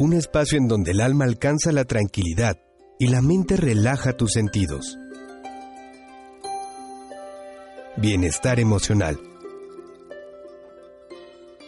un 0.00 0.14
espacio 0.14 0.56
en 0.56 0.66
donde 0.66 0.92
el 0.92 1.02
alma 1.02 1.26
alcanza 1.26 1.72
la 1.72 1.84
tranquilidad 1.84 2.56
y 2.98 3.08
la 3.08 3.20
mente 3.20 3.58
relaja 3.58 4.14
tus 4.16 4.32
sentidos. 4.32 4.96
Bienestar 7.98 8.60
emocional. 8.60 9.20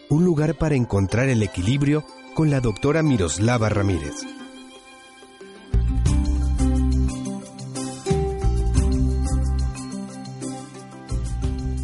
Un 0.08 0.24
lugar 0.24 0.56
para 0.56 0.76
encontrar 0.76 1.28
el 1.28 1.42
equilibrio 1.42 2.06
con 2.34 2.50
la 2.50 2.60
doctora 2.60 3.02
Miroslava 3.02 3.68
Ramírez. 3.68 4.14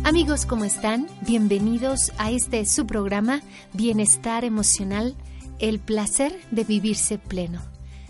Amigos, 0.02 0.46
¿cómo 0.46 0.64
están? 0.64 1.08
Bienvenidos 1.26 2.10
a 2.16 2.30
este 2.30 2.64
su 2.64 2.86
programa 2.86 3.42
Bienestar 3.74 4.46
Emocional, 4.46 5.14
el 5.58 5.80
placer 5.80 6.38
de 6.50 6.64
vivirse 6.64 7.18
pleno. 7.18 7.60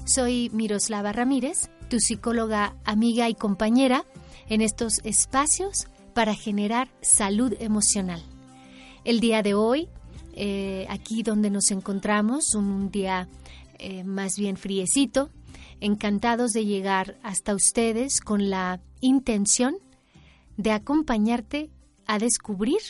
Soy 0.05 0.51
Miroslava 0.53 1.13
Ramírez, 1.13 1.71
tu 1.89 1.99
psicóloga, 2.01 2.77
amiga 2.85 3.29
y 3.29 3.35
compañera 3.35 4.05
en 4.49 4.61
estos 4.61 5.01
espacios 5.05 5.87
para 6.15 6.35
generar 6.35 6.89
salud 7.01 7.55
emocional. 7.61 8.23
El 9.05 9.21
día 9.21 9.43
de 9.43 9.55
hoy, 9.55 9.89
eh, 10.35 10.87
aquí 10.91 11.23
donde 11.23 11.51
nos 11.51 11.71
encontramos, 11.71 12.55
un 12.55 12.91
día 12.91 13.29
eh, 13.79 14.05
más 14.05 14.37
bien 14.37 14.57
friecito, 14.57 15.31
encantados 15.81 16.53
de 16.53 16.67
llegar 16.67 17.17
hasta 17.23 17.55
ustedes 17.55 18.21
con 18.21 18.51
la 18.51 18.81
intención 19.01 19.77
de 20.57 20.73
acompañarte 20.73 21.71
a 22.07 22.19
descubrir 22.19 22.81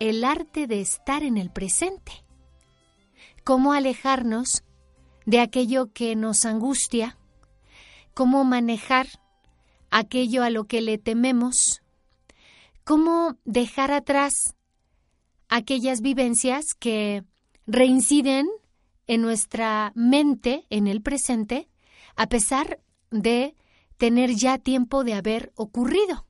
el 0.00 0.24
arte 0.24 0.66
de 0.66 0.80
estar 0.80 1.22
en 1.22 1.36
el 1.36 1.50
presente. 1.50 2.23
Cómo 3.44 3.74
alejarnos 3.74 4.64
de 5.26 5.40
aquello 5.40 5.92
que 5.92 6.16
nos 6.16 6.44
angustia, 6.44 7.18
cómo 8.14 8.44
manejar 8.44 9.06
aquello 9.90 10.42
a 10.42 10.50
lo 10.50 10.64
que 10.64 10.80
le 10.80 10.98
tememos, 10.98 11.82
cómo 12.84 13.36
dejar 13.44 13.92
atrás 13.92 14.54
aquellas 15.48 16.00
vivencias 16.00 16.74
que 16.74 17.22
reinciden 17.66 18.48
en 19.06 19.22
nuestra 19.22 19.92
mente, 19.94 20.64
en 20.70 20.86
el 20.86 21.02
presente, 21.02 21.68
a 22.16 22.28
pesar 22.28 22.80
de 23.10 23.54
tener 23.96 24.34
ya 24.34 24.58
tiempo 24.58 25.04
de 25.04 25.14
haber 25.14 25.52
ocurrido. 25.54 26.26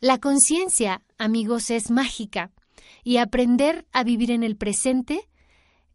La 0.00 0.18
conciencia, 0.18 1.02
amigos, 1.18 1.70
es 1.70 1.90
mágica 1.90 2.52
y 3.04 3.18
aprender 3.18 3.86
a 3.92 4.04
vivir 4.04 4.30
en 4.30 4.42
el 4.42 4.56
presente 4.56 5.28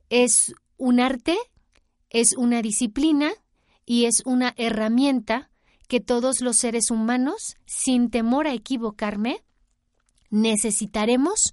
es 0.10 0.54
un 0.78 1.00
arte, 1.00 1.38
es 2.10 2.34
una 2.38 2.62
disciplina 2.62 3.32
y 3.86 4.06
es 4.06 4.22
una 4.26 4.54
herramienta 4.58 5.50
que 5.88 6.00
todos 6.00 6.42
los 6.42 6.58
seres 6.58 6.92
humanos, 6.92 7.58
sin 7.66 8.10
temor 8.10 8.48
a 8.48 8.54
equivocarme, 8.54 9.44
necesitaremos 10.30 11.52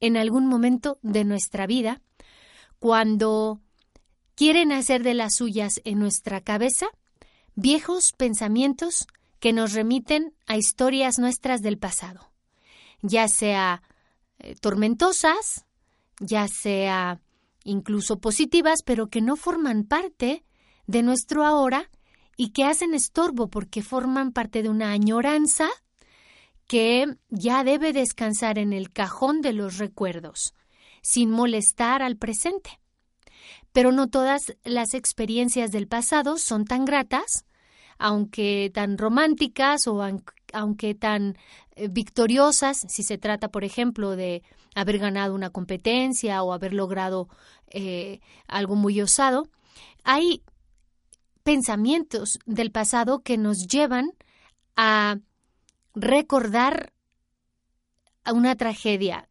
en 0.00 0.16
algún 0.16 0.46
momento 0.46 0.98
de 1.02 1.24
nuestra 1.24 1.66
vida. 1.66 2.00
Cuando 2.78 3.60
quieren 4.34 4.72
hacer 4.72 5.02
de 5.02 5.14
las 5.14 5.34
suyas 5.34 5.80
en 5.84 5.98
nuestra 5.98 6.40
cabeza 6.40 6.86
viejos 7.54 8.12
pensamientos 8.16 9.06
que 9.40 9.52
nos 9.52 9.72
remiten 9.72 10.34
a 10.46 10.56
historias 10.56 11.18
nuestras 11.18 11.60
del 11.62 11.78
pasado, 11.78 12.30
ya 13.02 13.28
sea 13.28 13.82
eh, 14.38 14.54
tormentosas, 14.60 15.66
ya 16.20 16.48
sea 16.48 17.20
incluso 17.66 18.18
positivas, 18.18 18.82
pero 18.84 19.08
que 19.08 19.20
no 19.20 19.36
forman 19.36 19.84
parte 19.84 20.44
de 20.86 21.02
nuestro 21.02 21.44
ahora 21.44 21.90
y 22.36 22.50
que 22.50 22.64
hacen 22.64 22.94
estorbo 22.94 23.48
porque 23.48 23.82
forman 23.82 24.32
parte 24.32 24.62
de 24.62 24.68
una 24.68 24.92
añoranza 24.92 25.68
que 26.66 27.16
ya 27.28 27.64
debe 27.64 27.92
descansar 27.92 28.58
en 28.58 28.72
el 28.72 28.92
cajón 28.92 29.40
de 29.40 29.52
los 29.52 29.78
recuerdos, 29.78 30.54
sin 31.02 31.30
molestar 31.30 32.02
al 32.02 32.16
presente. 32.16 32.80
Pero 33.72 33.92
no 33.92 34.08
todas 34.08 34.56
las 34.64 34.94
experiencias 34.94 35.70
del 35.70 35.86
pasado 35.86 36.38
son 36.38 36.64
tan 36.64 36.84
gratas 36.84 37.44
aunque 37.98 38.70
tan 38.72 38.98
románticas 38.98 39.86
o 39.86 40.02
aunque 40.52 40.94
tan 40.94 41.36
eh, 41.74 41.88
victoriosas, 41.88 42.84
si 42.88 43.02
se 43.02 43.18
trata, 43.18 43.48
por 43.48 43.64
ejemplo, 43.64 44.16
de 44.16 44.42
haber 44.74 44.98
ganado 44.98 45.34
una 45.34 45.50
competencia 45.50 46.42
o 46.42 46.52
haber 46.52 46.74
logrado 46.74 47.28
eh, 47.68 48.20
algo 48.46 48.76
muy 48.76 49.00
osado, 49.00 49.48
hay 50.04 50.42
pensamientos 51.42 52.38
del 52.46 52.70
pasado 52.70 53.20
que 53.20 53.38
nos 53.38 53.66
llevan 53.66 54.12
a 54.76 55.18
recordar 55.94 56.92
una 58.32 58.56
tragedia, 58.56 59.28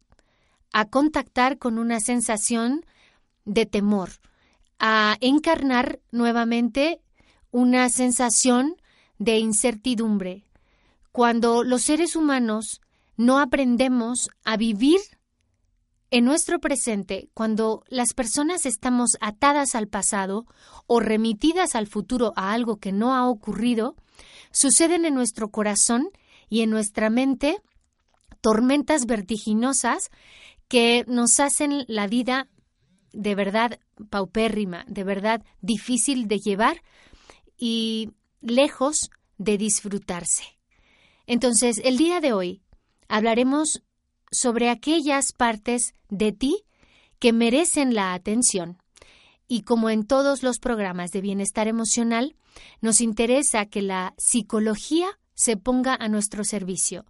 a 0.72 0.86
contactar 0.86 1.58
con 1.58 1.78
una 1.78 2.00
sensación 2.00 2.84
de 3.44 3.66
temor, 3.66 4.10
a 4.78 5.16
encarnar 5.20 6.00
nuevamente 6.10 7.00
una 7.50 7.88
sensación 7.88 8.76
de 9.18 9.38
incertidumbre. 9.38 10.44
Cuando 11.12 11.64
los 11.64 11.82
seres 11.82 12.16
humanos 12.16 12.80
no 13.16 13.38
aprendemos 13.38 14.30
a 14.44 14.56
vivir 14.56 15.00
en 16.10 16.24
nuestro 16.24 16.60
presente, 16.60 17.28
cuando 17.34 17.82
las 17.88 18.14
personas 18.14 18.66
estamos 18.66 19.10
atadas 19.20 19.74
al 19.74 19.88
pasado 19.88 20.46
o 20.86 21.00
remitidas 21.00 21.74
al 21.74 21.86
futuro 21.86 22.32
a 22.36 22.52
algo 22.52 22.76
que 22.76 22.92
no 22.92 23.14
ha 23.14 23.28
ocurrido, 23.28 23.96
suceden 24.52 25.04
en 25.04 25.14
nuestro 25.14 25.50
corazón 25.50 26.10
y 26.48 26.62
en 26.62 26.70
nuestra 26.70 27.10
mente 27.10 27.60
tormentas 28.40 29.06
vertiginosas 29.06 30.10
que 30.68 31.04
nos 31.08 31.40
hacen 31.40 31.84
la 31.88 32.06
vida 32.06 32.48
de 33.12 33.34
verdad 33.34 33.80
paupérrima, 34.10 34.84
de 34.88 35.04
verdad 35.04 35.42
difícil 35.60 36.28
de 36.28 36.38
llevar, 36.38 36.82
y 37.58 38.10
lejos 38.40 39.10
de 39.38 39.58
disfrutarse. 39.58 40.44
Entonces, 41.26 41.80
el 41.84 41.96
día 41.96 42.20
de 42.20 42.32
hoy 42.32 42.62
hablaremos 43.08 43.82
sobre 44.36 44.68
aquellas 44.70 45.32
partes 45.32 45.94
de 46.08 46.32
ti 46.32 46.64
que 47.18 47.32
merecen 47.32 47.94
la 47.94 48.14
atención. 48.14 48.78
Y 49.48 49.62
como 49.62 49.90
en 49.90 50.06
todos 50.06 50.42
los 50.42 50.58
programas 50.58 51.10
de 51.10 51.20
bienestar 51.20 51.68
emocional, 51.68 52.36
nos 52.80 53.00
interesa 53.00 53.66
que 53.66 53.82
la 53.82 54.14
psicología 54.18 55.06
se 55.34 55.56
ponga 55.56 55.96
a 55.98 56.08
nuestro 56.08 56.44
servicio. 56.44 57.04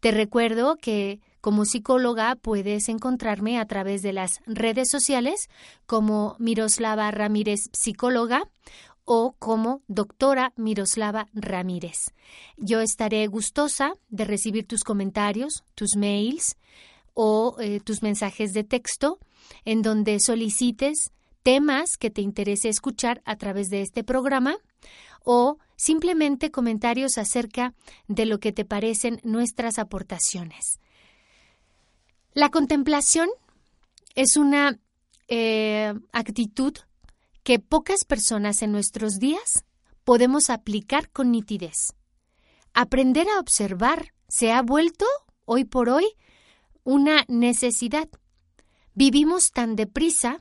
Te 0.00 0.12
recuerdo 0.12 0.76
que 0.76 1.20
como 1.40 1.64
psicóloga 1.64 2.36
puedes 2.36 2.88
encontrarme 2.88 3.58
a 3.58 3.66
través 3.66 4.00
de 4.02 4.12
las 4.12 4.40
redes 4.46 4.88
sociales 4.90 5.50
como 5.84 6.36
Miroslava 6.38 7.10
Ramírez 7.10 7.68
Psicóloga 7.72 8.48
o 9.04 9.34
como 9.38 9.82
doctora 9.86 10.52
Miroslava 10.56 11.28
Ramírez. 11.34 12.12
Yo 12.56 12.80
estaré 12.80 13.26
gustosa 13.26 13.94
de 14.08 14.24
recibir 14.24 14.66
tus 14.66 14.82
comentarios, 14.82 15.64
tus 15.74 15.96
mails 15.96 16.56
o 17.12 17.56
eh, 17.60 17.80
tus 17.80 18.02
mensajes 18.02 18.52
de 18.52 18.64
texto 18.64 19.18
en 19.64 19.82
donde 19.82 20.18
solicites 20.20 21.12
temas 21.42 21.96
que 21.96 22.10
te 22.10 22.22
interese 22.22 22.68
escuchar 22.68 23.22
a 23.24 23.36
través 23.36 23.68
de 23.68 23.82
este 23.82 24.02
programa 24.02 24.56
o 25.22 25.58
simplemente 25.76 26.50
comentarios 26.50 27.18
acerca 27.18 27.74
de 28.08 28.26
lo 28.26 28.38
que 28.40 28.52
te 28.52 28.64
parecen 28.64 29.20
nuestras 29.22 29.78
aportaciones. 29.78 30.80
La 32.32 32.48
contemplación 32.50 33.28
es 34.14 34.36
una 34.36 34.78
eh, 35.28 35.94
actitud 36.12 36.74
que 37.44 37.58
pocas 37.58 38.04
personas 38.04 38.62
en 38.62 38.72
nuestros 38.72 39.18
días 39.18 39.64
podemos 40.02 40.50
aplicar 40.50 41.10
con 41.10 41.30
nitidez. 41.30 41.94
Aprender 42.72 43.28
a 43.28 43.38
observar 43.38 44.14
se 44.28 44.50
ha 44.50 44.62
vuelto, 44.62 45.04
hoy 45.44 45.64
por 45.64 45.90
hoy, 45.90 46.06
una 46.82 47.24
necesidad. 47.28 48.08
Vivimos 48.94 49.50
tan 49.52 49.76
deprisa 49.76 50.40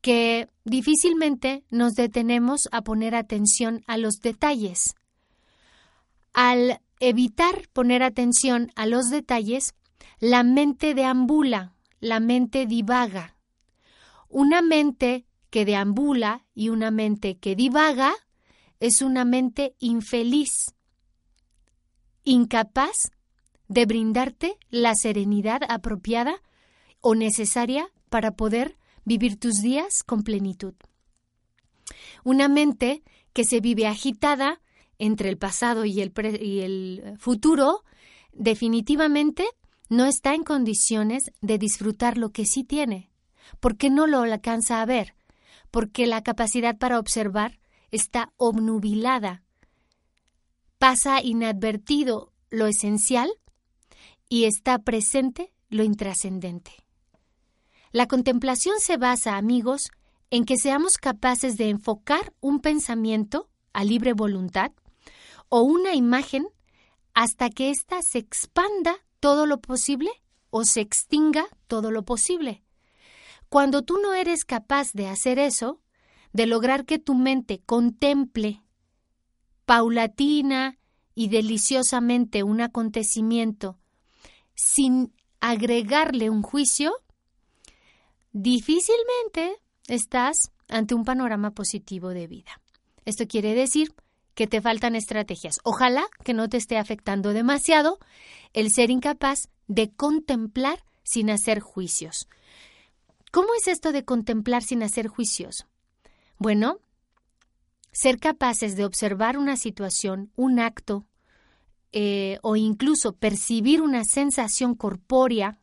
que 0.00 0.48
difícilmente 0.64 1.64
nos 1.70 1.94
detenemos 1.94 2.68
a 2.70 2.82
poner 2.82 3.16
atención 3.16 3.82
a 3.88 3.96
los 3.96 4.20
detalles. 4.20 4.94
Al 6.32 6.80
evitar 7.00 7.68
poner 7.72 8.04
atención 8.04 8.70
a 8.76 8.86
los 8.86 9.10
detalles, 9.10 9.74
la 10.20 10.44
mente 10.44 10.94
deambula, 10.94 11.74
la 11.98 12.20
mente 12.20 12.66
divaga. 12.66 13.36
Una 14.28 14.62
mente 14.62 15.27
que 15.50 15.64
deambula 15.64 16.44
y 16.54 16.68
una 16.68 16.90
mente 16.90 17.38
que 17.38 17.56
divaga 17.56 18.12
es 18.80 19.02
una 19.02 19.24
mente 19.24 19.74
infeliz, 19.78 20.74
incapaz 22.24 23.10
de 23.68 23.86
brindarte 23.86 24.56
la 24.70 24.94
serenidad 24.94 25.60
apropiada 25.68 26.42
o 27.00 27.14
necesaria 27.14 27.90
para 28.08 28.32
poder 28.32 28.76
vivir 29.04 29.38
tus 29.38 29.62
días 29.62 30.02
con 30.04 30.22
plenitud. 30.22 30.74
Una 32.24 32.48
mente 32.48 33.02
que 33.32 33.44
se 33.44 33.60
vive 33.60 33.86
agitada 33.86 34.60
entre 34.98 35.28
el 35.28 35.38
pasado 35.38 35.84
y 35.84 36.00
el, 36.00 36.12
y 36.40 36.60
el 36.60 37.16
futuro, 37.18 37.84
definitivamente 38.32 39.46
no 39.88 40.04
está 40.06 40.34
en 40.34 40.42
condiciones 40.42 41.30
de 41.40 41.58
disfrutar 41.58 42.18
lo 42.18 42.30
que 42.30 42.44
sí 42.44 42.64
tiene, 42.64 43.10
porque 43.60 43.90
no 43.90 44.06
lo 44.06 44.20
alcanza 44.20 44.82
a 44.82 44.86
ver, 44.86 45.14
porque 45.70 46.06
la 46.06 46.22
capacidad 46.22 46.76
para 46.78 46.98
observar 46.98 47.58
está 47.90 48.32
obnubilada. 48.36 49.42
Pasa 50.78 51.22
inadvertido 51.22 52.32
lo 52.50 52.66
esencial 52.66 53.30
y 54.28 54.44
está 54.44 54.78
presente 54.78 55.52
lo 55.68 55.84
intrascendente. 55.84 56.72
La 57.90 58.06
contemplación 58.06 58.80
se 58.80 58.96
basa, 58.96 59.36
amigos, 59.36 59.90
en 60.30 60.44
que 60.44 60.56
seamos 60.56 60.98
capaces 60.98 61.56
de 61.56 61.70
enfocar 61.70 62.34
un 62.40 62.60
pensamiento 62.60 63.48
a 63.72 63.84
libre 63.84 64.12
voluntad 64.12 64.72
o 65.48 65.62
una 65.62 65.94
imagen 65.94 66.46
hasta 67.14 67.48
que 67.48 67.70
ésta 67.70 68.02
se 68.02 68.18
expanda 68.18 68.96
todo 69.20 69.46
lo 69.46 69.60
posible 69.60 70.10
o 70.50 70.64
se 70.64 70.80
extinga 70.80 71.46
todo 71.66 71.90
lo 71.90 72.04
posible. 72.04 72.62
Cuando 73.48 73.82
tú 73.82 73.98
no 73.98 74.14
eres 74.14 74.44
capaz 74.44 74.92
de 74.92 75.08
hacer 75.08 75.38
eso, 75.38 75.80
de 76.32 76.46
lograr 76.46 76.84
que 76.84 76.98
tu 76.98 77.14
mente 77.14 77.62
contemple 77.64 78.62
paulatina 79.64 80.78
y 81.14 81.28
deliciosamente 81.28 82.42
un 82.42 82.60
acontecimiento 82.60 83.78
sin 84.54 85.12
agregarle 85.40 86.30
un 86.30 86.42
juicio, 86.42 86.92
difícilmente 88.32 89.56
estás 89.88 90.50
ante 90.68 90.94
un 90.94 91.04
panorama 91.04 91.52
positivo 91.52 92.10
de 92.10 92.26
vida. 92.26 92.60
Esto 93.04 93.26
quiere 93.26 93.54
decir 93.54 93.94
que 94.34 94.46
te 94.46 94.60
faltan 94.60 94.94
estrategias. 94.94 95.58
Ojalá 95.64 96.06
que 96.24 96.34
no 96.34 96.48
te 96.48 96.56
esté 96.56 96.78
afectando 96.78 97.32
demasiado 97.32 97.98
el 98.52 98.70
ser 98.70 98.90
incapaz 98.90 99.48
de 99.66 99.90
contemplar 99.90 100.84
sin 101.02 101.30
hacer 101.30 101.60
juicios. 101.60 102.28
¿Cómo 103.30 103.48
es 103.54 103.68
esto 103.68 103.92
de 103.92 104.04
contemplar 104.04 104.62
sin 104.62 104.82
hacer 104.82 105.08
juicios? 105.08 105.66
Bueno, 106.38 106.78
ser 107.92 108.18
capaces 108.18 108.76
de 108.76 108.84
observar 108.84 109.36
una 109.36 109.56
situación, 109.56 110.32
un 110.36 110.60
acto, 110.60 111.06
eh, 111.92 112.38
o 112.42 112.56
incluso 112.56 113.14
percibir 113.14 113.80
una 113.80 114.04
sensación 114.04 114.74
corpórea 114.74 115.58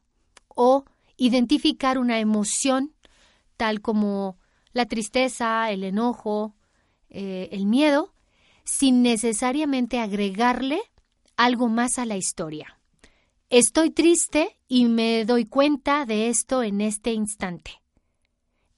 o 0.47 0.85
identificar 1.17 1.99
una 1.99 2.19
emoción 2.19 2.93
tal 3.57 3.81
como 3.81 4.37
la 4.73 4.85
tristeza, 4.85 5.71
el 5.71 5.83
enojo, 5.83 6.55
eh, 7.09 7.49
el 7.51 7.65
miedo, 7.65 8.13
sin 8.63 9.01
necesariamente 9.03 9.99
agregarle 9.99 10.81
algo 11.37 11.69
más 11.69 11.99
a 11.99 12.05
la 12.05 12.17
historia. 12.17 12.79
Estoy 13.49 13.91
triste 13.91 14.54
y 14.67 14.85
me 14.85 15.25
doy 15.25 15.45
cuenta 15.45 16.05
de 16.05 16.29
esto 16.29 16.63
en 16.63 16.81
este 16.81 17.13
instante. 17.13 17.81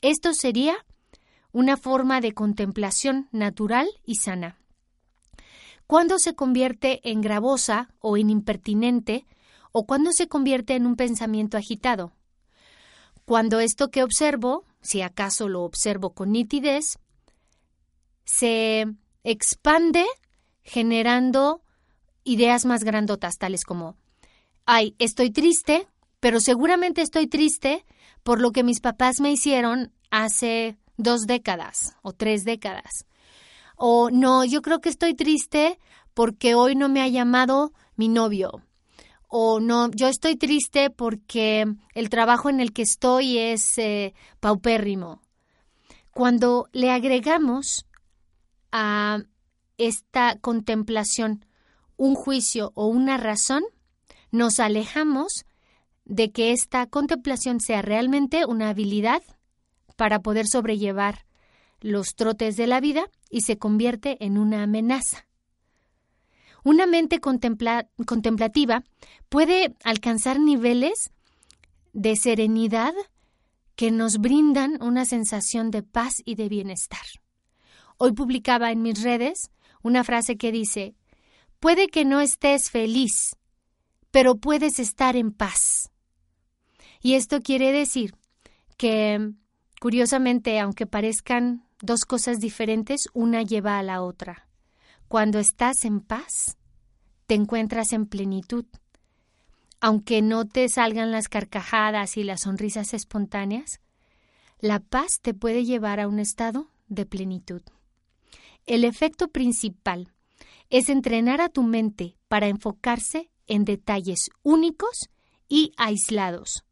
Esto 0.02 0.34
sería 0.34 0.86
una 1.52 1.78
forma 1.78 2.22
de 2.22 2.34
contemplación 2.34 3.30
natural 3.32 3.88
y 4.06 4.16
sana. 4.16 4.58
Cuando 5.88 6.20
se 6.20 6.36
convierte 6.36 7.00
en 7.10 7.22
gravosa 7.22 7.90
o 8.00 8.18
en 8.18 8.30
impertinente, 8.30 9.26
o 9.72 9.86
cuando 9.86 10.12
se 10.12 10.28
convierte 10.28 10.76
en 10.76 10.86
un 10.86 10.96
pensamiento 10.96 11.58
agitado. 11.58 12.12
Cuando 13.26 13.60
esto 13.60 13.90
que 13.90 14.04
observo, 14.04 14.66
si 14.82 15.02
acaso 15.02 15.50
lo 15.50 15.64
observo 15.64 16.14
con 16.14 16.32
nitidez, 16.32 17.00
se 18.26 18.88
expande 19.24 20.06
generando 20.64 21.62
ideas 22.24 22.66
más 22.66 22.84
grandotas, 22.84 23.38
tales 23.38 23.64
como, 23.64 23.98
ay, 24.68 24.96
estoy 25.00 25.32
triste, 25.32 25.88
pero 26.20 26.40
seguramente 26.40 27.02
estoy 27.02 27.26
triste 27.28 27.86
por 28.22 28.40
lo 28.42 28.52
que 28.52 28.64
mis 28.64 28.82
papás 28.82 29.20
me 29.22 29.32
hicieron 29.32 29.94
hace 30.12 30.78
dos 30.98 31.22
décadas 31.22 31.96
o 32.02 32.12
tres 32.12 32.44
décadas. 32.44 33.06
O 33.78 34.10
no, 34.12 34.44
yo 34.44 34.62
creo 34.62 34.80
que 34.80 34.90
estoy 34.90 35.16
triste 35.16 35.80
porque 36.14 36.54
hoy 36.54 36.76
no 36.76 36.90
me 36.90 37.02
ha 37.02 37.08
llamado 37.08 37.72
mi 37.96 38.10
novio. 38.10 38.62
O 39.30 39.60
no, 39.60 39.90
yo 39.92 40.08
estoy 40.08 40.36
triste 40.36 40.90
porque 40.90 41.66
el 41.94 42.10
trabajo 42.10 42.50
en 42.50 42.60
el 42.60 42.74
que 42.74 42.82
estoy 42.82 43.38
es 43.38 43.78
eh, 43.78 44.14
paupérrimo. 44.40 45.22
Cuando 46.12 46.68
le 46.74 46.92
agregamos 46.92 47.86
a 48.72 49.20
esta 49.78 50.38
contemplación 50.40 51.46
un 51.96 52.16
juicio 52.16 52.72
o 52.76 52.88
una 52.88 53.18
razón, 53.18 53.64
nos 54.32 54.60
alejamos 54.60 55.46
de 56.06 56.32
que 56.32 56.52
esta 56.52 56.86
contemplación 56.88 57.60
sea 57.60 57.82
realmente 57.82 58.46
una 58.46 58.70
habilidad 58.70 59.22
para 59.96 60.22
poder 60.22 60.48
sobrellevar 60.48 61.26
los 61.82 62.16
trotes 62.16 62.56
de 62.56 62.68
la 62.68 62.80
vida 62.80 63.10
y 63.30 63.42
se 63.42 63.58
convierte 63.58 64.24
en 64.24 64.38
una 64.38 64.64
amenaza. 64.64 65.28
Una 66.64 66.86
mente 66.86 67.20
contemplativa 67.20 68.84
puede 69.30 69.76
alcanzar 69.84 70.40
niveles 70.40 71.12
de 71.94 72.16
serenidad 72.16 72.94
que 73.76 73.92
nos 73.92 74.18
brindan 74.18 74.82
una 74.82 75.06
sensación 75.06 75.72
de 75.72 75.84
paz 75.84 76.16
y 76.26 76.36
de 76.36 76.50
bienestar. 76.50 77.06
Hoy 77.98 78.12
publicaba 78.14 78.72
en 78.72 78.82
mis 78.82 79.02
redes 79.02 79.52
una 79.84 80.04
frase 80.04 80.38
que 80.38 80.52
dice, 80.52 80.96
puede 81.60 81.88
que 81.88 82.06
no 82.06 82.20
estés 82.20 82.70
feliz, 82.70 83.36
pero 84.12 84.36
puedes 84.36 84.80
estar 84.80 85.16
en 85.16 85.32
paz. 85.32 85.92
Y 87.02 87.14
esto 87.16 87.42
quiere 87.42 87.72
decir 87.72 88.16
que, 88.78 89.32
curiosamente, 89.80 90.60
aunque 90.60 90.86
parezcan 90.86 91.66
dos 91.82 92.06
cosas 92.06 92.40
diferentes, 92.40 93.08
una 93.14 93.44
lleva 93.44 93.78
a 93.78 93.84
la 93.84 94.02
otra. 94.02 94.48
Cuando 95.08 95.40
estás 95.40 95.86
en 95.86 96.02
paz, 96.02 96.58
te 97.28 97.36
encuentras 97.36 97.94
en 97.94 98.08
plenitud. 98.08 98.66
Aunque 99.80 100.22
no 100.22 100.46
te 100.46 100.68
salgan 100.70 101.12
las 101.12 101.30
carcajadas 101.30 102.18
y 102.18 102.24
las 102.24 102.42
sonrisas 102.42 102.94
espontáneas, 102.94 103.80
la 104.60 104.80
paz 104.80 105.20
te 105.22 105.34
puede 105.34 105.66
llevar 105.66 106.00
a 106.00 106.08
un 106.08 106.20
estado 106.20 106.72
de 106.88 107.06
plenitud. 107.06 107.62
El 108.66 108.84
efecto 108.84 109.28
principal 109.28 110.12
es 110.70 110.90
entrenar 110.90 111.42
a 111.42 111.50
tu 111.50 111.64
mente 111.64 112.18
para 112.28 112.48
enfocarse 112.48 113.30
en 113.48 113.66
detalles 113.66 114.30
únicos 114.44 115.10
y 115.50 115.72
aislados. 115.78 116.64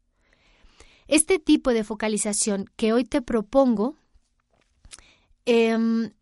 Este 1.08 1.38
tipo 1.38 1.70
de 1.70 1.84
focalización 1.84 2.66
que 2.76 2.92
hoy 2.92 3.04
te 3.04 3.22
propongo 3.22 3.96
em, 5.44 6.12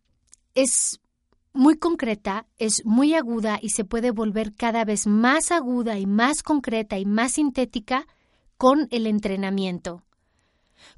es 0.53 0.99
muy 1.53 1.77
concreta, 1.77 2.45
es 2.59 2.85
muy 2.85 3.13
aguda 3.13 3.59
y 3.61 3.69
se 3.69 3.85
puede 3.85 4.11
volver 4.11 4.53
cada 4.53 4.85
vez 4.85 5.07
más 5.07 5.51
aguda 5.51 5.97
y 5.97 6.05
más 6.05 6.43
concreta 6.43 6.99
y 6.99 7.05
más 7.05 7.33
sintética 7.33 8.07
con 8.57 8.87
el 8.91 9.07
entrenamiento. 9.07 10.03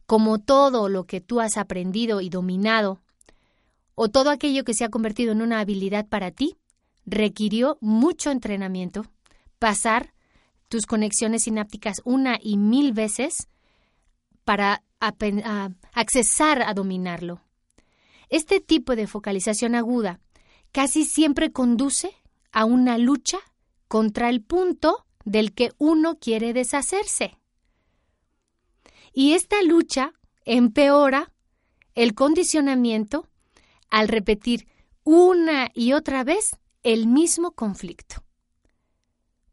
Como 0.06 0.40
todo 0.40 0.90
lo 0.90 1.06
que 1.06 1.22
tú 1.22 1.40
has 1.40 1.58
aprendido 1.58 2.22
y 2.22 2.30
dominado 2.30 3.00
o 3.96 4.10
todo 4.10 4.30
aquello 4.32 4.64
que 4.64 4.74
se 4.74 4.84
ha 4.84 4.90
convertido 4.90 5.32
en 5.32 5.42
una 5.42 5.60
habilidad 5.60 6.08
para 6.08 6.32
ti, 6.32 6.58
requirió 7.06 7.78
mucho 7.80 8.32
entrenamiento, 8.32 9.06
pasar 9.60 10.14
tus 10.68 10.86
conexiones 10.86 11.44
sinápticas 11.44 12.02
una 12.04 12.38
y 12.42 12.58
mil 12.58 12.94
veces 12.94 13.48
para 14.44 14.84
accesar 15.00 16.62
a 16.62 16.74
dominarlo. 16.74 17.42
Este 18.30 18.60
tipo 18.60 18.96
de 18.96 19.08
focalización 19.08 19.76
aguda 19.76 20.20
casi 20.72 21.06
siempre 21.06 21.52
conduce 21.52 22.12
a 22.52 22.66
una 22.66 22.98
lucha 22.98 23.40
contra 23.88 24.30
el 24.30 24.42
punto 24.42 25.06
del 25.24 25.54
que 25.54 25.72
uno 25.78 26.18
quiere 26.20 26.54
deshacerse. 26.54 27.38
Y 29.14 29.34
esta 29.34 29.62
lucha 29.62 30.14
empeora 30.46 31.32
el 31.96 32.14
condicionamiento 32.14 33.28
al 33.90 34.08
repetir 34.08 34.68
una 35.04 35.72
y 35.74 35.94
otra 35.94 36.24
vez 36.24 36.58
el 36.84 37.08
mismo 37.08 37.52
conflicto. 37.52 38.27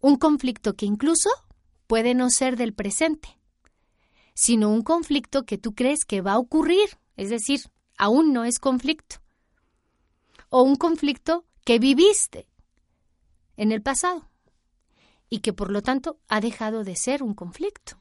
Un 0.06 0.16
conflicto 0.16 0.74
que 0.74 0.84
incluso 0.84 1.30
puede 1.86 2.12
no 2.12 2.28
ser 2.28 2.58
del 2.58 2.74
presente, 2.74 3.38
sino 4.34 4.68
un 4.68 4.82
conflicto 4.82 5.46
que 5.46 5.56
tú 5.56 5.74
crees 5.74 6.04
que 6.04 6.20
va 6.20 6.32
a 6.32 6.38
ocurrir, 6.38 6.98
es 7.16 7.30
decir, 7.30 7.62
aún 7.96 8.34
no 8.34 8.44
es 8.44 8.58
conflicto. 8.58 9.22
O 10.50 10.62
un 10.62 10.76
conflicto 10.76 11.46
que 11.64 11.78
viviste 11.78 12.46
en 13.56 13.72
el 13.72 13.80
pasado 13.80 14.28
y 15.30 15.38
que 15.38 15.54
por 15.54 15.70
lo 15.70 15.80
tanto 15.80 16.20
ha 16.28 16.42
dejado 16.42 16.84
de 16.84 16.96
ser 16.96 17.22
un 17.22 17.32
conflicto. 17.32 17.96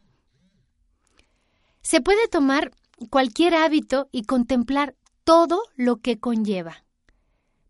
Se 1.84 2.02
puede 2.02 2.28
tomar 2.28 2.72
cualquier 3.10 3.56
hábito 3.56 4.10
y 4.12 4.24
contemplar 4.24 4.98
todo 5.24 5.64
lo 5.78 6.02
que 6.02 6.20
conlleva, 6.20 6.84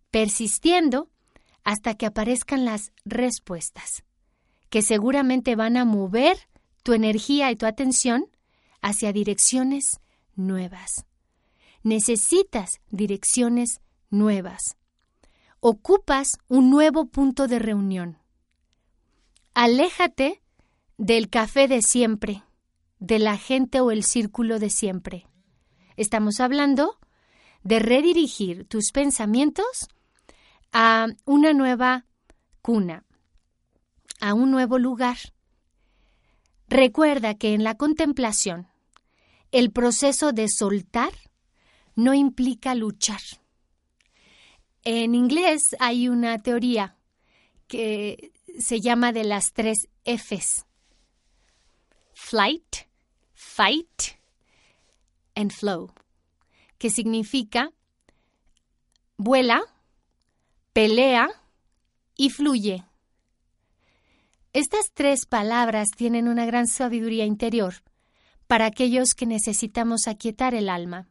persistiendo 0.10 1.12
hasta 1.64 1.94
que 1.94 2.08
aparezcan 2.08 2.66
las 2.66 2.92
respuestas, 3.06 4.04
que 4.74 4.82
seguramente 4.82 5.56
van 5.56 5.78
a 5.78 5.86
mover 5.86 6.36
tu 6.82 6.94
energía 6.94 7.52
y 7.52 7.56
tu 7.56 7.68
atención 7.68 8.26
hacia 8.82 9.14
direcciones 9.14 10.00
nuevas. 10.36 11.06
Necesitas 11.84 12.82
direcciones 12.90 13.82
nuevas. 14.10 14.76
Ocupas 15.60 16.40
un 16.48 16.72
nuevo 16.72 17.06
punto 17.06 17.48
de 17.48 17.60
reunión. 17.60 18.18
Aléjate 19.54 20.42
del 20.98 21.30
café 21.30 21.68
de 21.68 21.84
siempre, 21.84 22.42
de 22.98 23.20
la 23.20 23.38
gente 23.38 23.80
o 23.80 23.92
el 23.92 24.04
círculo 24.04 24.58
de 24.58 24.72
siempre. 24.72 25.28
Estamos 25.98 26.40
hablando 26.40 26.98
de 27.62 27.78
redirigir 27.78 28.68
tus 28.68 28.92
pensamientos 28.92 29.88
a 30.72 31.10
una 31.26 31.54
nueva 31.54 32.08
cuna, 32.64 33.06
a 34.24 34.34
un 34.34 34.52
nuevo 34.52 34.80
lugar. 34.80 35.18
Recuerda 36.70 37.34
que 37.34 37.54
en 37.54 37.66
la 37.66 37.76
contemplación 37.76 38.70
el 39.52 39.70
proceso 39.70 40.32
de 40.32 40.48
soltar 40.48 41.12
no 41.96 42.14
implica 42.14 42.74
luchar. 42.74 43.20
En 44.86 45.14
inglés 45.14 45.76
hay 45.78 46.08
una 46.08 46.42
teoría 46.42 46.96
que 47.68 48.32
se 48.58 48.80
llama 48.80 49.12
de 49.12 49.26
las 49.26 49.52
tres 49.52 49.90
Fs. 50.06 50.66
Flight, 52.14 52.88
fight 53.34 54.04
and 55.36 55.52
flow, 55.52 55.92
que 56.78 56.90
significa 56.90 57.74
vuela, 59.18 59.62
pelea 60.72 61.28
y 62.16 62.30
fluye. 62.30 62.86
Estas 64.54 64.92
tres 64.94 65.26
palabras 65.26 65.90
tienen 65.98 66.28
una 66.28 66.46
gran 66.46 66.68
sabiduría 66.68 67.26
interior 67.26 67.74
para 68.46 68.68
aquellos 68.68 69.16
que 69.16 69.26
necesitamos 69.26 70.08
aquietar 70.08 70.54
el 70.54 70.70
alma, 70.70 71.08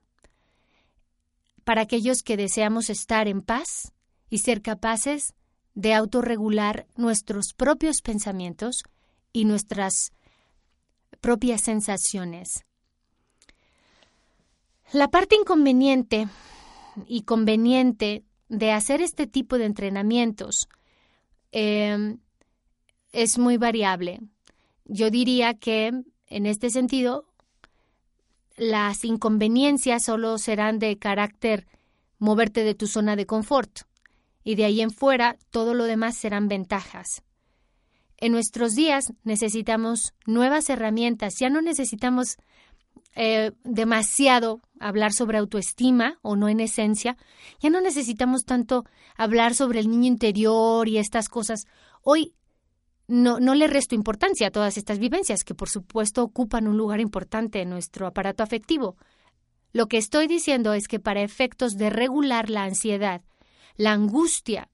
para 1.64 1.82
aquellos 1.82 2.22
que 2.22 2.36
deseamos 2.36 2.88
estar 2.88 3.26
en 3.26 3.42
paz 3.42 3.92
y 4.30 4.38
ser 4.38 4.62
capaces 4.62 5.34
de 5.74 5.92
autorregular 5.92 6.86
nuestros 6.94 7.52
propios 7.56 8.00
pensamientos 8.00 8.84
y 9.32 9.44
nuestras 9.44 10.12
propias 11.20 11.62
sensaciones. 11.62 12.64
La 14.92 15.08
parte 15.08 15.34
inconveniente 15.34 16.28
y 17.08 17.22
conveniente 17.22 18.22
de 18.48 18.70
hacer 18.70 19.02
este 19.02 19.26
tipo 19.26 19.58
de 19.58 19.64
entrenamientos 19.64 20.68
em, 21.50 22.18
es 23.12 23.38
muy 23.38 23.56
variable. 23.56 24.20
Yo 24.84 25.10
diría 25.10 25.54
que 25.54 25.92
en 26.26 26.46
este 26.46 26.70
sentido 26.70 27.26
las 28.56 29.04
inconveniencias 29.04 30.04
solo 30.04 30.38
serán 30.38 30.78
de 30.78 30.98
carácter 30.98 31.66
moverte 32.18 32.64
de 32.64 32.74
tu 32.74 32.86
zona 32.86 33.16
de 33.16 33.26
confort 33.26 33.80
y 34.44 34.54
de 34.54 34.64
ahí 34.64 34.80
en 34.80 34.90
fuera 34.90 35.36
todo 35.50 35.74
lo 35.74 35.84
demás 35.84 36.16
serán 36.16 36.48
ventajas. 36.48 37.22
En 38.16 38.32
nuestros 38.32 38.74
días 38.74 39.12
necesitamos 39.24 40.14
nuevas 40.26 40.70
herramientas, 40.70 41.34
ya 41.40 41.50
no 41.50 41.60
necesitamos 41.60 42.36
eh, 43.14 43.52
demasiado 43.64 44.60
hablar 44.78 45.12
sobre 45.12 45.38
autoestima 45.38 46.18
o 46.22 46.36
no 46.36 46.48
en 46.48 46.60
esencia, 46.60 47.16
ya 47.60 47.68
no 47.68 47.80
necesitamos 47.80 48.44
tanto 48.44 48.84
hablar 49.16 49.54
sobre 49.54 49.80
el 49.80 49.90
niño 49.90 50.06
interior 50.06 50.88
y 50.88 50.98
estas 50.98 51.28
cosas. 51.28 51.66
Hoy 52.02 52.32
no, 53.08 53.40
no 53.40 53.54
le 53.54 53.66
resto 53.66 53.94
importancia 53.94 54.48
a 54.48 54.50
todas 54.50 54.76
estas 54.76 54.98
vivencias, 54.98 55.44
que 55.44 55.54
por 55.54 55.68
supuesto 55.68 56.22
ocupan 56.22 56.68
un 56.68 56.76
lugar 56.76 57.00
importante 57.00 57.60
en 57.60 57.70
nuestro 57.70 58.06
aparato 58.06 58.42
afectivo. 58.42 58.96
Lo 59.72 59.86
que 59.86 59.98
estoy 59.98 60.26
diciendo 60.26 60.74
es 60.74 60.86
que 60.86 61.00
para 61.00 61.22
efectos 61.22 61.76
de 61.76 61.90
regular 61.90 62.50
la 62.50 62.64
ansiedad, 62.64 63.22
la 63.76 63.92
angustia 63.92 64.68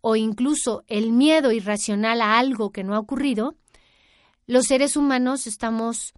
o 0.00 0.16
incluso 0.16 0.82
el 0.88 1.12
miedo 1.12 1.52
irracional 1.52 2.22
a 2.22 2.38
algo 2.38 2.70
que 2.70 2.82
no 2.82 2.94
ha 2.94 2.98
ocurrido, 2.98 3.56
los 4.46 4.64
seres 4.64 4.96
humanos 4.96 5.46
estamos 5.46 6.12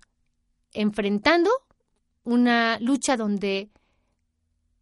enfrentando 0.72 1.50
una 2.24 2.78
lucha 2.80 3.16
donde 3.16 3.70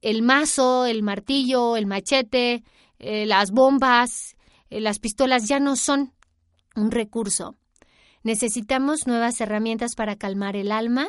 el 0.00 0.22
mazo, 0.22 0.86
el 0.86 1.02
martillo, 1.02 1.76
el 1.76 1.86
machete, 1.86 2.62
eh, 2.98 3.26
las 3.26 3.50
bombas, 3.50 4.36
eh, 4.70 4.80
las 4.80 5.00
pistolas 5.00 5.48
ya 5.48 5.58
no 5.58 5.74
son 5.76 6.12
un 6.76 6.90
recurso. 6.90 7.56
Necesitamos 8.22 9.06
nuevas 9.06 9.40
herramientas 9.40 9.94
para 9.94 10.16
calmar 10.16 10.56
el 10.56 10.72
alma 10.72 11.08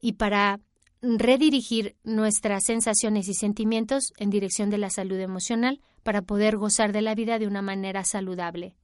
y 0.00 0.12
para 0.14 0.60
redirigir 1.00 1.96
nuestras 2.04 2.64
sensaciones 2.64 3.28
y 3.28 3.34
sentimientos 3.34 4.12
en 4.18 4.30
dirección 4.30 4.70
de 4.70 4.78
la 4.78 4.90
salud 4.90 5.18
emocional 5.18 5.80
para 6.02 6.22
poder 6.22 6.56
gozar 6.56 6.92
de 6.92 7.02
la 7.02 7.14
vida 7.14 7.38
de 7.38 7.46
una 7.46 7.62
manera 7.62 8.04
saludable. 8.04 8.74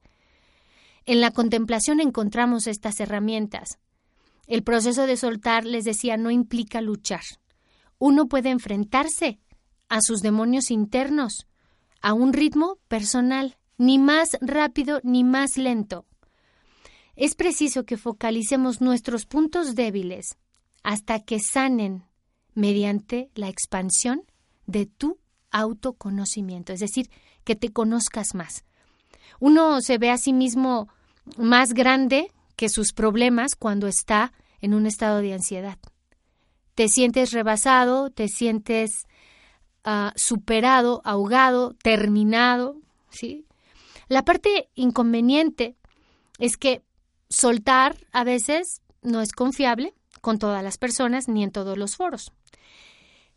En 1.05 1.21
la 1.21 1.31
contemplación 1.31 1.99
encontramos 1.99 2.67
estas 2.67 2.99
herramientas. 2.99 3.79
El 4.47 4.63
proceso 4.63 5.05
de 5.07 5.17
soltar, 5.17 5.65
les 5.65 5.83
decía, 5.83 6.17
no 6.17 6.31
implica 6.31 6.81
luchar. 6.81 7.23
Uno 7.97 8.27
puede 8.27 8.49
enfrentarse 8.49 9.39
a 9.89 10.01
sus 10.01 10.21
demonios 10.21 10.71
internos 10.71 11.47
a 12.01 12.13
un 12.13 12.33
ritmo 12.33 12.77
personal 12.87 13.57
ni 13.77 13.97
más 13.97 14.37
rápido 14.41 14.99
ni 15.03 15.23
más 15.23 15.57
lento. 15.57 16.05
Es 17.15 17.35
preciso 17.35 17.85
que 17.85 17.97
focalicemos 17.97 18.81
nuestros 18.81 19.25
puntos 19.25 19.75
débiles 19.75 20.37
hasta 20.83 21.19
que 21.19 21.39
sanen 21.39 22.03
mediante 22.53 23.29
la 23.35 23.49
expansión 23.49 24.23
de 24.67 24.85
tu 24.85 25.19
autoconocimiento, 25.51 26.73
es 26.73 26.79
decir, 26.79 27.09
que 27.43 27.55
te 27.55 27.71
conozcas 27.71 28.35
más. 28.35 28.65
Uno 29.39 29.81
se 29.81 29.97
ve 29.97 30.11
a 30.11 30.17
sí 30.17 30.33
mismo 30.33 30.89
más 31.37 31.73
grande 31.73 32.31
que 32.55 32.69
sus 32.69 32.93
problemas 32.93 33.55
cuando 33.55 33.87
está 33.87 34.33
en 34.59 34.73
un 34.73 34.85
estado 34.85 35.19
de 35.19 35.33
ansiedad. 35.33 35.77
Te 36.73 36.87
sientes 36.89 37.31
rebasado, 37.31 38.09
te 38.09 38.27
sientes 38.27 39.07
ah, 39.83 40.13
superado, 40.15 41.01
ahogado, 41.05 41.73
terminado, 41.81 42.77
¿sí? 43.09 43.45
La 44.07 44.23
parte 44.23 44.69
inconveniente 44.75 45.75
es 46.37 46.57
que 46.57 46.83
soltar 47.29 47.97
a 48.11 48.23
veces 48.23 48.81
no 49.01 49.21
es 49.21 49.31
confiable 49.31 49.93
con 50.21 50.39
todas 50.39 50.63
las 50.63 50.77
personas 50.77 51.27
ni 51.27 51.43
en 51.43 51.51
todos 51.51 51.77
los 51.77 51.95
foros. 51.95 52.31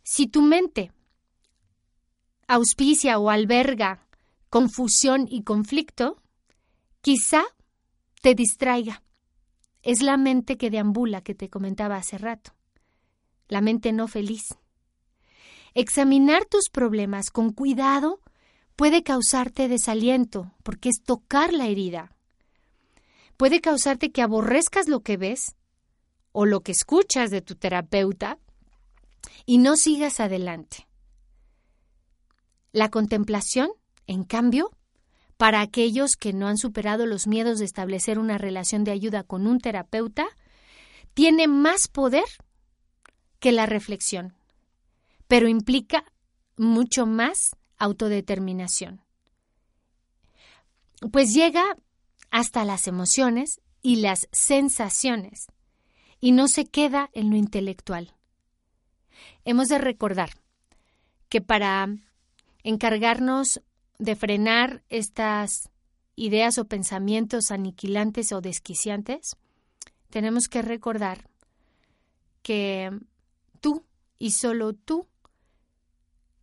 Si 0.03 0.27
tu 0.27 0.41
mente 0.41 0.91
auspicia 2.47 3.19
o 3.19 3.29
alberga 3.29 4.07
confusión 4.49 5.27
y 5.29 5.43
conflicto, 5.43 6.21
quizá 7.01 7.43
te 8.21 8.33
distraiga. 8.33 9.03
Es 9.81 10.01
la 10.01 10.17
mente 10.17 10.57
que 10.57 10.69
deambula 10.69 11.21
que 11.21 11.35
te 11.35 11.49
comentaba 11.49 11.95
hace 11.95 12.17
rato, 12.17 12.53
la 13.47 13.61
mente 13.61 13.93
no 13.93 14.07
feliz. 14.07 14.57
Examinar 15.73 16.45
tus 16.45 16.69
problemas 16.69 17.29
con 17.29 17.53
cuidado 17.53 18.19
puede 18.79 19.03
causarte 19.03 19.67
desaliento, 19.67 20.53
porque 20.63 20.87
es 20.87 21.03
tocar 21.03 21.51
la 21.51 21.67
herida. 21.67 22.15
Puede 23.35 23.59
causarte 23.59 24.09
que 24.09 24.21
aborrezcas 24.21 24.87
lo 24.87 25.01
que 25.01 25.17
ves 25.17 25.57
o 26.31 26.45
lo 26.45 26.61
que 26.61 26.71
escuchas 26.71 27.29
de 27.29 27.41
tu 27.41 27.55
terapeuta 27.55 28.37
y 29.45 29.57
no 29.57 29.75
sigas 29.75 30.21
adelante. 30.21 30.87
La 32.71 32.87
contemplación, 32.87 33.69
en 34.07 34.23
cambio, 34.23 34.71
para 35.35 35.59
aquellos 35.59 36.15
que 36.15 36.31
no 36.31 36.47
han 36.47 36.57
superado 36.57 37.05
los 37.05 37.27
miedos 37.27 37.59
de 37.59 37.65
establecer 37.65 38.17
una 38.17 38.37
relación 38.37 38.85
de 38.85 38.91
ayuda 38.91 39.23
con 39.23 39.45
un 39.45 39.59
terapeuta, 39.59 40.25
tiene 41.13 41.49
más 41.49 41.89
poder 41.89 42.29
que 43.41 43.51
la 43.51 43.65
reflexión, 43.65 44.35
pero 45.27 45.49
implica 45.49 46.05
mucho 46.55 47.05
más 47.05 47.57
autodeterminación. 47.79 49.01
Pues 51.11 51.33
llega 51.33 51.77
hasta 52.29 52.65
las 52.65 52.87
emociones 52.87 53.61
y 53.81 53.97
las 53.97 54.27
sensaciones 54.31 55.47
y 56.19 56.33
no 56.33 56.47
se 56.47 56.65
queda 56.65 57.09
en 57.13 57.29
lo 57.29 57.37
intelectual. 57.37 58.13
Hemos 59.45 59.69
de 59.69 59.77
recordar 59.77 60.31
que 61.29 61.41
para 61.41 61.87
encargarnos 62.63 63.61
de 63.97 64.15
frenar 64.15 64.83
estas 64.89 65.69
ideas 66.15 66.57
o 66.57 66.65
pensamientos 66.65 67.51
aniquilantes 67.51 68.31
o 68.31 68.41
desquiciantes, 68.41 69.37
tenemos 70.09 70.49
que 70.49 70.61
recordar 70.61 71.29
que 72.41 72.91
tú 73.61 73.85
y 74.17 74.31
solo 74.31 74.73
tú, 74.73 75.07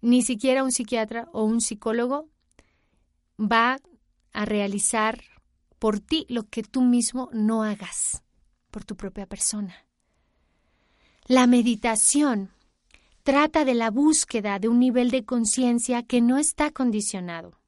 ni 0.06 0.22
siquiera 0.22 0.62
un 0.62 0.70
psiquiatra 0.70 1.28
o 1.32 1.42
un 1.42 1.60
psicólogo 1.60 2.28
va 3.40 3.80
a 4.32 4.44
realizar 4.44 5.20
por 5.80 5.98
ti 5.98 6.26
lo 6.28 6.44
que 6.44 6.62
tú 6.62 6.82
mismo 6.82 7.28
no 7.32 7.64
hagas 7.64 8.22
por 8.70 8.84
tu 8.84 8.96
propia 8.96 9.26
persona. 9.26 9.74
La 11.26 11.48
meditación 11.48 12.50
trata 13.24 13.64
de 13.64 13.74
la 13.74 13.90
búsqueda 13.90 14.60
de 14.60 14.68
un 14.68 14.78
nivel 14.78 15.10
de 15.10 15.24
conciencia 15.24 16.04
que 16.04 16.20
no 16.20 16.38
está 16.38 16.70
condicionado. 16.70 17.58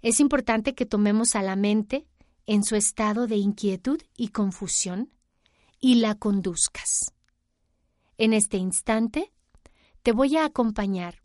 Es 0.00 0.20
importante 0.20 0.74
que 0.74 0.86
tomemos 0.86 1.36
a 1.36 1.42
la 1.42 1.56
mente 1.56 2.06
en 2.46 2.64
su 2.64 2.74
estado 2.74 3.26
de 3.26 3.36
inquietud 3.36 4.00
y 4.16 4.28
confusión 4.28 5.12
y 5.78 5.96
la 5.96 6.14
conduzcas. 6.14 7.12
En 8.16 8.32
este 8.32 8.56
instante 8.56 9.30
te 10.02 10.12
voy 10.12 10.38
a 10.38 10.46
acompañar 10.46 11.23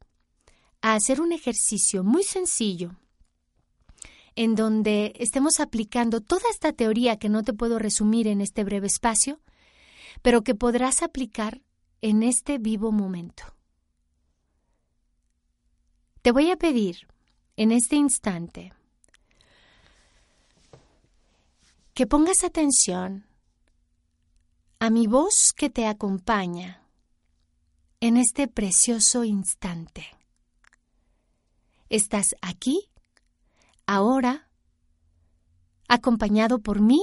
a 0.81 0.93
hacer 0.93 1.21
un 1.21 1.31
ejercicio 1.31 2.03
muy 2.03 2.23
sencillo 2.23 2.95
en 4.35 4.55
donde 4.55 5.13
estemos 5.17 5.59
aplicando 5.59 6.21
toda 6.21 6.49
esta 6.49 6.71
teoría 6.71 7.17
que 7.17 7.27
no 7.27 7.43
te 7.43 7.53
puedo 7.53 7.77
resumir 7.77 8.27
en 8.27 8.39
este 8.39 8.63
breve 8.63 8.87
espacio, 8.87 9.41
pero 10.21 10.43
que 10.43 10.55
podrás 10.55 11.03
aplicar 11.03 11.61
en 12.01 12.23
este 12.23 12.57
vivo 12.57 12.91
momento. 12.91 13.43
Te 16.21 16.31
voy 16.31 16.51
a 16.51 16.55
pedir 16.55 17.07
en 17.57 17.71
este 17.71 17.97
instante 17.97 18.71
que 21.93 22.07
pongas 22.07 22.45
atención 22.45 23.25
a 24.79 24.89
mi 24.89 25.07
voz 25.07 25.51
que 25.53 25.69
te 25.69 25.85
acompaña 25.85 26.81
en 27.99 28.15
este 28.15 28.47
precioso 28.47 29.25
instante. 29.25 30.18
Estás 31.89 32.35
aquí, 32.41 32.89
ahora, 33.85 34.49
acompañado 35.87 36.59
por 36.59 36.81
mí, 36.81 37.01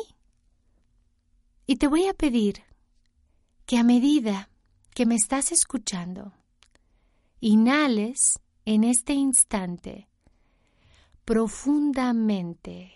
y 1.66 1.76
te 1.76 1.88
voy 1.88 2.06
a 2.06 2.14
pedir 2.14 2.62
que 3.66 3.78
a 3.78 3.82
medida 3.82 4.48
que 4.94 5.06
me 5.06 5.16
estás 5.16 5.50
escuchando, 5.50 6.32
inhales 7.40 8.38
en 8.64 8.84
este 8.84 9.12
instante 9.14 10.08
profundamente, 11.24 12.94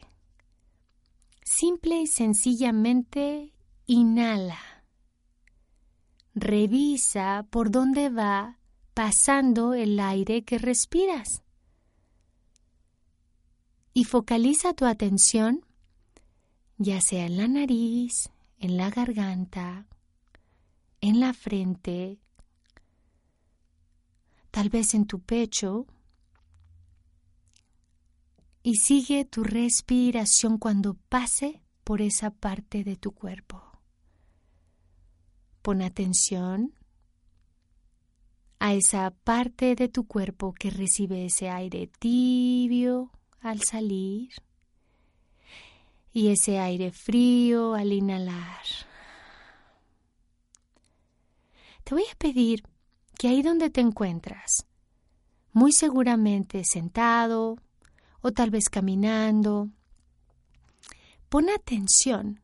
simple 1.42 2.02
y 2.02 2.06
sencillamente 2.06 3.52
inhala. 3.86 4.60
Revisa 6.36 7.48
por 7.50 7.72
dónde 7.72 8.08
va 8.08 8.60
pasando 8.94 9.74
el 9.74 9.98
aire 9.98 10.44
que 10.44 10.58
respiras. 10.58 11.42
Y 13.92 14.04
focaliza 14.04 14.72
tu 14.74 14.84
atención 14.84 15.64
ya 16.82 17.02
sea 17.02 17.26
en 17.26 17.36
la 17.36 17.46
nariz, 17.46 18.30
en 18.58 18.78
la 18.78 18.88
garganta, 18.88 19.86
en 21.02 21.20
la 21.20 21.34
frente, 21.34 22.18
tal 24.50 24.70
vez 24.70 24.94
en 24.94 25.04
tu 25.04 25.20
pecho, 25.20 25.86
y 28.62 28.76
sigue 28.76 29.26
tu 29.26 29.44
respiración 29.44 30.56
cuando 30.56 30.94
pase 30.94 31.60
por 31.84 32.00
esa 32.00 32.30
parte 32.30 32.82
de 32.82 32.96
tu 32.96 33.12
cuerpo. 33.12 33.62
Pon 35.60 35.82
atención 35.82 36.72
a 38.58 38.72
esa 38.72 39.10
parte 39.10 39.74
de 39.74 39.88
tu 39.88 40.06
cuerpo 40.06 40.54
que 40.54 40.70
recibe 40.70 41.26
ese 41.26 41.50
aire 41.50 41.88
tibio 41.98 43.10
al 43.40 43.62
salir 43.62 44.30
y 46.12 46.28
ese 46.28 46.58
aire 46.58 46.92
frío 46.92 47.74
al 47.74 47.92
inhalar. 47.92 48.64
Te 51.84 51.94
voy 51.94 52.04
a 52.10 52.16
pedir 52.16 52.62
que 53.18 53.28
ahí 53.28 53.42
donde 53.42 53.70
te 53.70 53.80
encuentras, 53.80 54.66
muy 55.52 55.72
seguramente 55.72 56.64
sentado 56.64 57.56
o 58.20 58.32
tal 58.32 58.50
vez 58.50 58.68
caminando, 58.68 59.68
pon 61.28 61.48
atención 61.50 62.40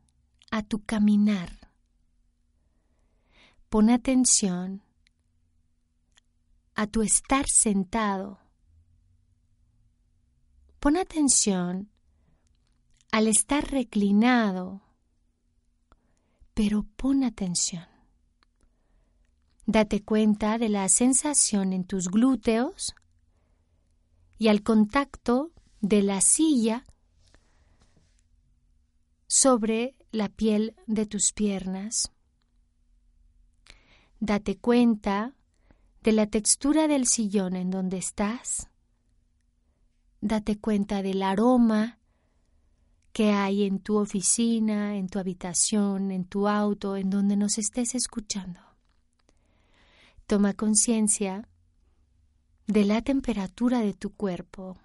a 0.51 0.63
tu 0.63 0.83
caminar. 0.83 1.51
Pon 3.69 3.89
atención 3.89 4.81
a 6.75 6.87
tu 6.87 7.01
estar 7.01 7.45
sentado. 7.47 8.39
Pon 10.87 10.95
atención 10.95 11.91
al 13.11 13.27
estar 13.27 13.71
reclinado, 13.71 14.83
pero 16.53 16.85
pon 16.95 17.25
atención 17.25 17.85
Date 19.65 20.01
cuenta 20.01 20.57
de 20.57 20.69
la 20.69 20.87
sensación 20.87 21.73
en 21.73 21.83
tus 21.83 22.07
glúteos 22.07 22.95
y 24.37 24.47
al 24.47 24.63
contacto 24.63 25.51
de 25.81 26.03
la 26.03 26.21
silla 26.21 26.85
sobre 29.27 29.93
la 30.13 30.29
piel 30.29 30.73
de 30.85 31.05
tus 31.05 31.33
piernas. 31.33 32.13
Date 34.21 34.55
cuenta 34.57 35.35
de 36.01 36.13
la 36.13 36.27
textura 36.27 36.87
del 36.87 37.07
sillón 37.07 37.57
en 37.57 37.71
donde 37.71 37.97
estás. 37.97 38.69
Date 40.21 40.59
cuenta 40.59 41.01
del 41.01 41.21
aroma 41.21 41.99
que 43.13 43.31
hay 43.31 43.63
en 43.63 43.79
tu 43.79 43.97
oficina, 43.97 44.95
en 44.95 45.09
tu 45.09 45.19
habitación, 45.19 46.11
en 46.11 46.25
tu 46.25 46.47
auto, 46.47 46.95
en 46.97 47.09
donde 47.09 47.35
nos 47.35 47.57
estés 47.57 47.95
escuchando. 47.95 48.59
Toma 50.27 50.53
conciencia 50.53 51.47
de 52.67 52.85
la 52.85 53.01
temperatura 53.01 53.79
de 53.79 53.93
tu 53.93 54.13
cuerpo. 54.13 54.77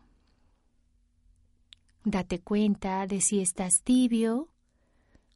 Date 2.04 2.40
cuenta 2.40 3.06
de 3.06 3.20
si 3.20 3.40
estás 3.40 3.82
tibio 3.82 4.48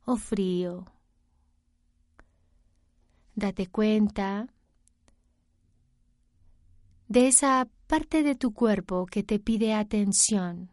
o 0.04 0.16
frío. 0.16 0.86
Date 3.34 3.66
cuenta 3.66 4.48
de 7.08 7.28
esa 7.28 7.68
parte 7.86 8.22
de 8.22 8.34
tu 8.34 8.52
cuerpo 8.52 9.06
que 9.06 9.22
te 9.22 9.38
pide 9.38 9.74
atención. 9.74 10.70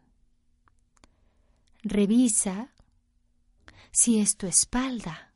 Revisa 1.82 2.74
si 3.92 4.18
es 4.18 4.36
tu 4.36 4.46
espalda 4.46 5.32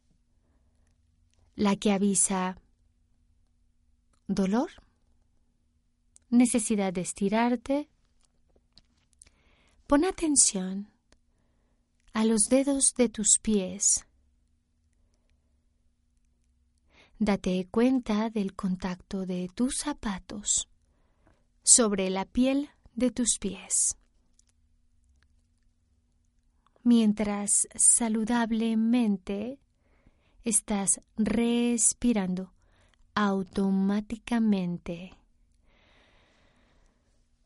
la 1.55 1.77
que 1.77 1.93
avisa 1.93 2.57
dolor, 4.27 4.71
necesidad 6.31 6.93
de 6.93 7.01
estirarte. 7.01 7.89
Pon 9.87 10.05
atención 10.05 10.91
a 12.13 12.25
los 12.25 12.43
dedos 12.49 12.95
de 12.97 13.09
tus 13.09 13.39
pies. 13.41 14.07
Date 17.19 17.67
cuenta 17.71 18.31
del 18.31 18.55
contacto 18.55 19.27
de 19.27 19.49
tus 19.55 19.79
zapatos 19.79 20.69
sobre 21.71 22.09
la 22.09 22.25
piel 22.25 22.71
de 22.95 23.11
tus 23.11 23.37
pies. 23.39 23.99
Mientras 26.83 27.69
saludablemente 27.75 29.61
estás 30.45 31.03
respirando 31.19 32.55
automáticamente, 33.15 35.13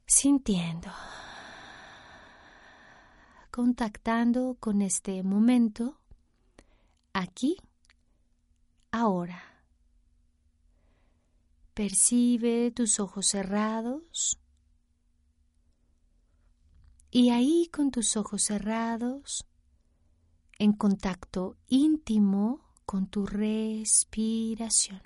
sintiendo, 0.07 0.93
contactando 3.51 4.57
con 4.61 4.83
este 4.83 5.25
momento, 5.25 5.99
aquí, 7.13 7.57
ahora. 8.93 9.52
Percibe 11.75 12.71
tus 12.71 13.01
ojos 13.01 13.27
cerrados 13.27 14.39
y 17.11 17.31
ahí 17.31 17.69
con 17.73 17.91
tus 17.91 18.17
ojos 18.17 18.43
cerrados, 18.43 19.47
en 20.59 20.73
contacto 20.73 21.57
íntimo 21.69 22.61
con 22.87 23.07
tu 23.07 23.27
respiración 23.27 25.03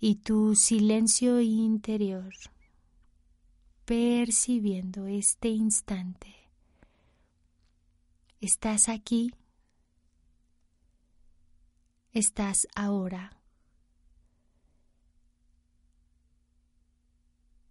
y 0.00 0.16
tu 0.16 0.54
silencio 0.56 1.40
interior, 1.40 2.32
percibiendo 3.84 5.06
este 5.06 5.48
instante. 5.48 6.34
Estás 8.40 8.88
aquí, 8.88 9.32
estás 12.12 12.66
ahora, 12.74 13.43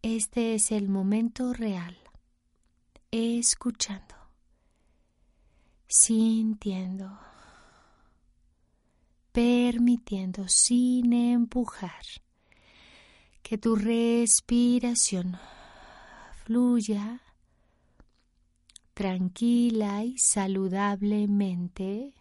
este 0.03 0.53
es 0.55 0.73
el 0.73 0.89
momento 0.89 1.53
real, 1.53 1.97
escuchando, 3.09 4.15
sintiendo, 5.87 7.17
permitiendo 9.31 10.49
sin 10.49 11.13
empujar 11.13 12.03
que 13.41 13.57
tu 13.57 13.77
respiración 13.77 15.39
fluya 16.43 17.21
tranquila 18.93 20.03
y 20.03 20.17
saludablemente 20.17 22.13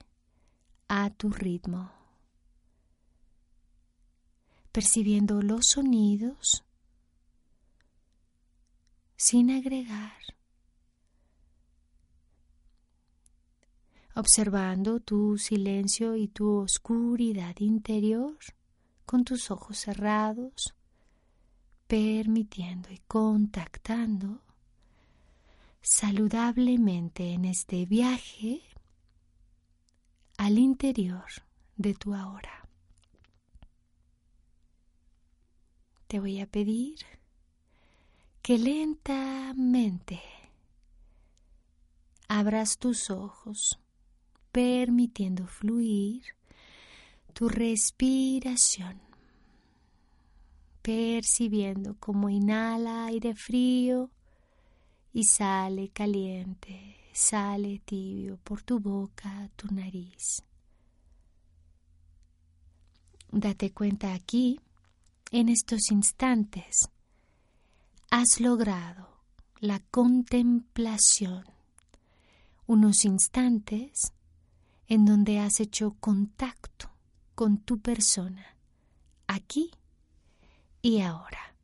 a 0.87 1.11
tu 1.11 1.31
ritmo, 1.31 1.91
percibiendo 4.71 5.43
los 5.43 5.67
sonidos 5.67 6.65
sin 9.25 9.53
agregar, 9.53 10.21
observando 14.17 14.99
tu 14.99 15.39
silencio 15.39 16.17
y 16.17 16.27
tu 16.27 16.57
oscuridad 16.57 17.55
interior 17.61 18.37
con 19.07 19.23
tus 19.23 19.53
ojos 19.53 19.79
cerrados, 19.79 20.75
permitiendo 21.87 22.91
y 22.91 22.99
contactando 23.07 24.43
saludablemente 25.83 27.33
en 27.33 27.45
este 27.45 27.87
viaje 27.87 28.61
al 30.37 30.59
interior 30.59 31.31
de 31.77 31.95
tu 31.95 32.13
ahora. 32.13 32.69
Te 36.09 36.19
voy 36.19 36.41
a 36.41 36.47
pedir 36.47 37.22
que 38.43 38.59
lentamente 38.59 40.21
abras 42.27 42.77
tus 42.77 43.09
ojos, 43.09 43.79
permitiendo 44.51 45.47
fluir 45.47 46.25
tu 47.35 47.49
respiración, 47.49 49.01
percibiendo 50.83 51.97
cómo 52.01 52.29
inhala 52.29 53.07
aire 53.07 53.37
frío 53.37 54.11
y 55.13 55.23
sale 55.23 55.91
caliente, 55.91 56.97
sale 57.13 57.81
tibio 57.85 58.39
por 58.39 58.63
tu 58.63 58.81
boca, 58.81 59.51
tu 59.55 59.73
nariz. 59.73 60.43
Date 63.31 63.73
cuenta 63.73 64.13
aquí, 64.15 64.59
en 65.31 65.49
estos 65.49 65.93
instantes, 65.93 66.91
has 68.13 68.41
logrado 68.41 69.09
la 69.59 69.81
contemplación, 69.91 71.47
unos 72.67 73.07
instantes 73.07 74.13
en 74.87 75.07
donde 75.07 75.39
has 75.39 75.61
hecho 75.61 75.97
contacto 75.99 76.91
con 77.35 77.57
tu 77.57 77.81
persona, 77.81 78.59
aquí 79.27 79.71
y 80.83 81.01
ahora. 81.01 81.57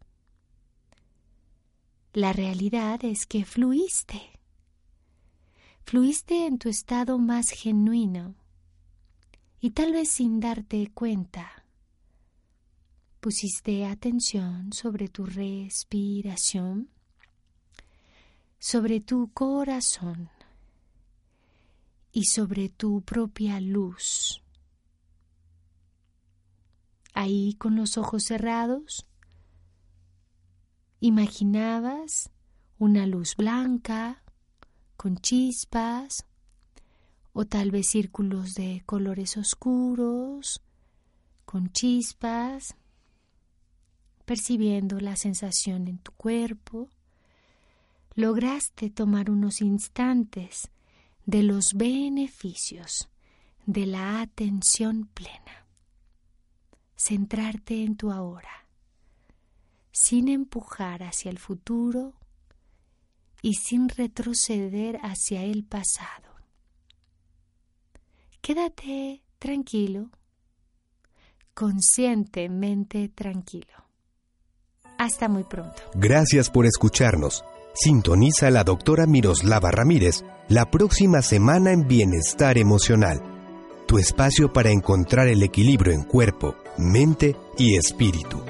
La 2.15 2.33
realidad 2.33 3.05
es 3.05 3.27
que 3.27 3.45
fluiste. 3.45 4.41
Fluiste 5.85 6.47
en 6.47 6.59
tu 6.59 6.71
estado 6.71 7.19
más 7.19 7.51
genuino 7.51 8.35
y 9.61 9.73
tal 9.73 9.93
vez 9.93 10.09
sin 10.09 10.41
darte 10.41 10.91
cuenta. 10.95 11.58
Pusiste 13.21 13.87
atención 13.87 14.73
sobre 14.73 15.09
tu 15.09 15.27
respiración, 15.27 16.89
sobre 18.59 19.01
tu 19.01 19.33
corazón 19.33 20.31
y 22.13 22.25
sobre 22.25 22.69
tu 22.69 23.03
propia 23.03 23.61
luz. 23.61 24.43
Ahí 27.13 27.55
con 27.55 27.75
los 27.77 27.99
ojos 27.99 28.25
cerrados, 28.25 29.09
Imaginabas 31.01 32.29
una 32.77 33.07
luz 33.07 33.37
blanca 33.37 34.25
con 34.97 35.17
chispas 35.17 36.27
o 37.33 37.45
tal 37.45 37.71
vez 37.71 37.87
círculos 37.87 38.55
de 38.55 38.83
colores 38.85 39.37
oscuros 39.37 40.61
con 41.45 41.71
chispas, 41.71 42.75
percibiendo 44.29 45.01
la 45.01 45.17
sensación 45.17 45.89
en 45.89 45.97
tu 45.97 46.13
cuerpo, 46.13 46.91
lograste 48.15 48.91
tomar 48.91 49.31
unos 49.31 49.63
instantes 49.63 50.71
de 51.25 51.43
los 51.43 51.73
beneficios 51.73 53.09
de 53.65 53.87
la 53.87 54.21
atención 54.21 55.09
plena, 55.15 55.67
centrarte 56.95 57.83
en 57.83 57.97
tu 57.97 58.13
ahora 58.13 58.67
sin 59.93 60.29
empujar 60.29 61.03
hacia 61.05 61.31
el 61.31 61.39
futuro 61.39 62.13
y 63.41 63.55
sin 63.55 63.89
retroceder 63.89 64.99
hacia 65.03 65.43
el 65.43 65.65
pasado. 65.65 66.37
Quédate 68.43 69.25
tranquilo, 69.39 70.11
conscientemente 71.55 73.09
tranquilo. 73.09 73.88
Hasta 74.99 75.29
muy 75.29 75.45
pronto. 75.45 75.81
Gracias 75.95 76.51
por 76.51 76.67
escucharnos. 76.67 77.45
Sintoniza 77.75 78.51
la 78.51 78.65
doctora 78.65 79.07
Miroslava 79.07 79.71
Ramírez 79.71 80.25
la 80.49 80.71
próxima 80.71 81.23
semana 81.23 81.73
en 81.73 81.87
Bienestar 81.87 82.59
Emocional, 82.59 83.23
tu 83.87 83.99
espacio 83.99 84.53
para 84.53 84.71
encontrar 84.71 85.29
el 85.29 85.43
equilibrio 85.43 85.93
en 85.93 86.03
cuerpo, 86.03 86.57
mente 86.77 87.37
y 87.57 87.77
espíritu. 87.77 88.43